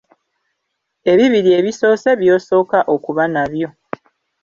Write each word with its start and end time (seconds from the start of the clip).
Ebibiri 1.11 1.49
ebisoose 1.59 2.09
by'osooka 2.19 2.79
okuba 2.93 3.23
nabyo. 3.33 3.69